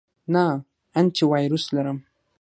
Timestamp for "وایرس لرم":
1.29-1.97